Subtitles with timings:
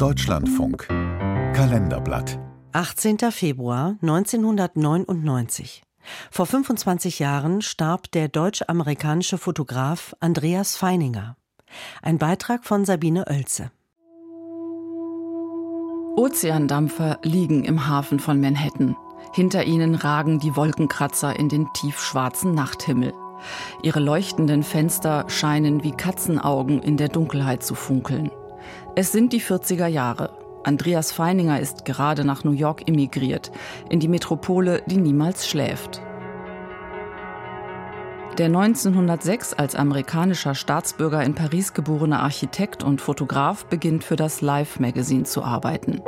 [0.00, 2.38] Deutschlandfunk Kalenderblatt
[2.72, 3.18] 18.
[3.30, 5.82] Februar 1999.
[6.30, 11.36] Vor 25 Jahren starb der deutsch-amerikanische Fotograf Andreas Feininger.
[12.00, 13.72] Ein Beitrag von Sabine Oelze.
[16.16, 18.96] Ozeandampfer liegen im Hafen von Manhattan.
[19.34, 23.12] Hinter ihnen ragen die Wolkenkratzer in den tiefschwarzen Nachthimmel.
[23.82, 28.30] Ihre leuchtenden Fenster scheinen wie Katzenaugen in der Dunkelheit zu funkeln.
[28.96, 30.30] Es sind die 40er Jahre.
[30.64, 33.50] Andreas Feininger ist gerade nach New York emigriert,
[33.88, 36.02] in die Metropole, die niemals schläft.
[38.38, 44.80] Der 1906 als amerikanischer Staatsbürger in Paris geborene Architekt und Fotograf beginnt für das Life
[44.80, 46.00] Magazine zu arbeiten.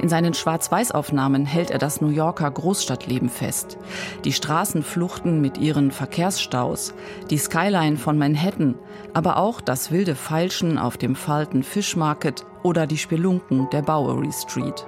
[0.00, 3.78] In seinen Schwarz-Weiß-Aufnahmen hält er das New Yorker Großstadtleben fest.
[4.24, 6.94] Die Straßenfluchten mit ihren Verkehrsstaus,
[7.30, 8.74] die Skyline von Manhattan,
[9.12, 14.32] aber auch das wilde Feilschen auf dem Fulton Fish Market oder die Spelunken der Bowery
[14.32, 14.86] Street.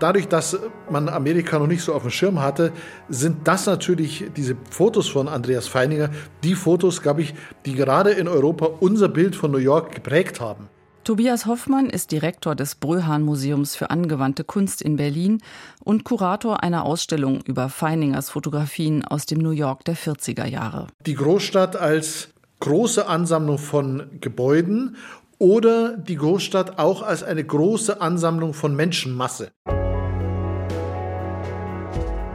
[0.00, 0.58] Dadurch, dass
[0.90, 2.72] man Amerika noch nicht so auf dem Schirm hatte,
[3.08, 6.10] sind das natürlich diese Fotos von Andreas Feininger,
[6.42, 10.68] die Fotos, glaube ich, die gerade in Europa unser Bild von New York geprägt haben.
[11.04, 15.42] Tobias Hoffmann ist Direktor des Bröhan Museums für angewandte Kunst in Berlin
[15.84, 20.86] und Kurator einer Ausstellung über Feiningers Fotografien aus dem New York der 40er Jahre.
[21.04, 22.28] Die Großstadt als
[22.60, 24.96] große Ansammlung von Gebäuden
[25.38, 29.52] oder die Großstadt auch als eine große Ansammlung von Menschenmasse.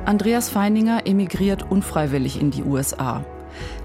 [0.06, 3.26] Andreas Feininger emigriert unfreiwillig in die USA.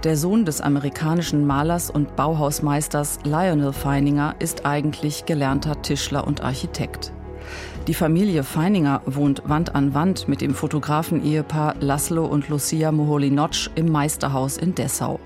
[0.04, 7.12] Der Sohn des amerikanischen Malers und Bauhausmeisters Lionel Feininger ist eigentlich gelernter Tischler und Architekt.
[7.86, 13.92] Die Familie Feininger wohnt Wand an Wand mit dem Fotografen-Ehepaar Laszlo und Lucia Moholy-Notch im
[13.92, 15.20] Meisterhaus in Dessau.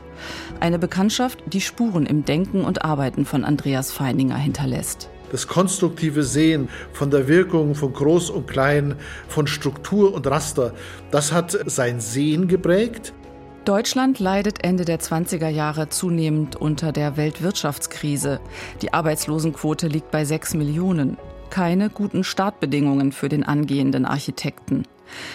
[0.59, 5.09] Eine Bekanntschaft, die Spuren im Denken und Arbeiten von Andreas Feininger hinterlässt.
[5.31, 8.95] Das konstruktive Sehen von der Wirkung von Groß und Klein,
[9.29, 10.73] von Struktur und Raster,
[11.11, 13.13] das hat sein Sehen geprägt.
[13.69, 18.41] Deutschland leidet Ende der 20er Jahre zunehmend unter der Weltwirtschaftskrise.
[18.81, 21.19] Die Arbeitslosenquote liegt bei 6 Millionen.
[21.51, 24.85] Keine guten Startbedingungen für den angehenden Architekten.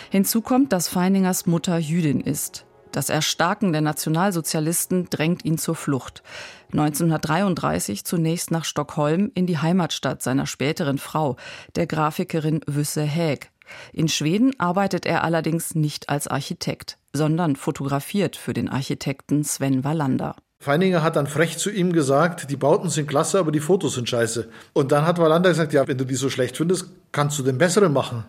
[0.09, 2.65] Hinzu kommt, dass Feiningers Mutter Jüdin ist.
[2.91, 6.23] Das Erstarken der Nationalsozialisten drängt ihn zur Flucht.
[6.71, 11.37] 1933 zunächst nach Stockholm in die Heimatstadt seiner späteren Frau,
[11.75, 13.51] der Grafikerin Wüsse Häg.
[13.91, 20.35] In Schweden arbeitet er allerdings nicht als Architekt, sondern fotografiert für den Architekten Sven Wallander.
[20.59, 24.09] Feininger hat dann frech zu ihm gesagt, die Bauten sind klasse, aber die Fotos sind
[24.09, 24.49] scheiße.
[24.73, 27.57] Und dann hat Wallander gesagt, ja, wenn du die so schlecht findest, kannst du den
[27.57, 28.23] besseren machen.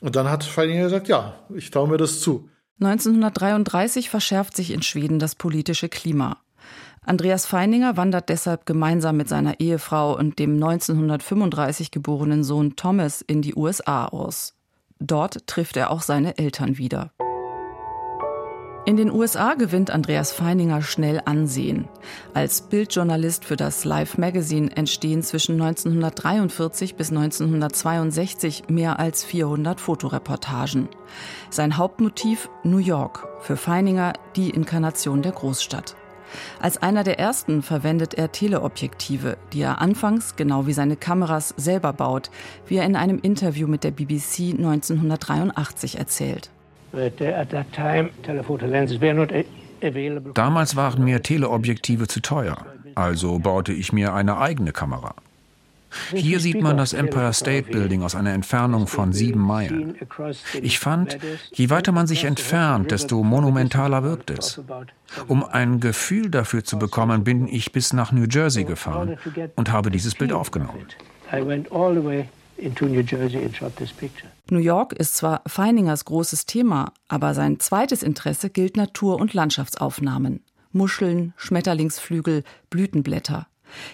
[0.00, 2.48] Und dann hat Feininger gesagt, ja, ich traue mir das zu.
[2.80, 6.38] 1933 verschärft sich in Schweden das politische Klima.
[7.04, 13.42] Andreas Feininger wandert deshalb gemeinsam mit seiner Ehefrau und dem 1935 geborenen Sohn Thomas in
[13.42, 14.54] die USA aus.
[14.98, 17.12] Dort trifft er auch seine Eltern wieder.
[18.90, 21.88] In den USA gewinnt Andreas Feininger schnell Ansehen.
[22.34, 30.88] Als Bildjournalist für das Life Magazine entstehen zwischen 1943 bis 1962 mehr als 400 Fotoreportagen.
[31.50, 35.94] Sein Hauptmotiv New York, für Feininger die Inkarnation der Großstadt.
[36.58, 41.92] Als einer der ersten verwendet er Teleobjektive, die er anfangs, genau wie seine Kameras, selber
[41.92, 42.32] baut,
[42.66, 46.50] wie er in einem Interview mit der BBC 1983 erzählt.
[50.34, 55.14] Damals waren mir Teleobjektive zu teuer, also baute ich mir eine eigene Kamera.
[56.12, 59.96] Hier sieht man das Empire State Building aus einer Entfernung von sieben Meilen.
[60.62, 61.18] Ich fand,
[61.52, 64.60] je weiter man sich entfernt, desto monumentaler wirkt es.
[65.26, 69.18] Um ein Gefühl dafür zu bekommen, bin ich bis nach New Jersey gefahren
[69.56, 70.86] und habe dieses Bild aufgenommen.
[74.50, 80.44] New York ist zwar Feiningers großes Thema, aber sein zweites Interesse gilt Natur- und Landschaftsaufnahmen.
[80.72, 83.46] Muscheln, Schmetterlingsflügel, Blütenblätter.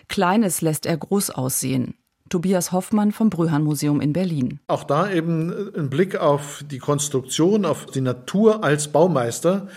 [0.08, 1.94] Kleines lässt er groß aussehen.
[2.28, 4.58] Tobias Hoffmann vom Bröhan Museum in Berlin.
[4.66, 9.68] Auch da eben ein Blick auf die Konstruktion, auf die Natur als Baumeister.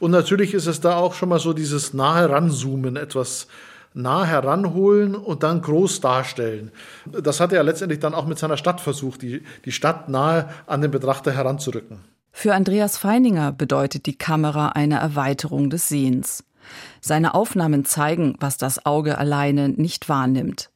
[0.00, 3.46] Und natürlich ist es da auch schon mal so dieses nahe Ranzoomen, etwas
[3.98, 6.70] nah heranholen und dann groß darstellen.
[7.06, 10.80] Das hat er letztendlich dann auch mit seiner Stadt versucht, die, die Stadt nahe an
[10.80, 11.98] den Betrachter heranzurücken.
[12.32, 16.44] Für Andreas Feininger bedeutet die Kamera eine Erweiterung des Sehens.
[17.00, 20.70] Seine Aufnahmen zeigen, was das Auge alleine nicht wahrnimmt.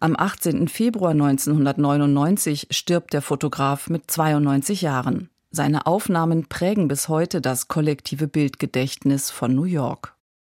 [0.00, 0.68] Am 18.
[0.68, 5.30] Februar 1999 stirbt der Fotograf mit 92 Jahren.
[5.50, 10.13] Seine Aufnahmen prägen bis heute das kollektive Bildgedächtnis von New York.